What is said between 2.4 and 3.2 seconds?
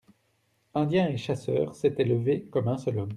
comme un seul homme.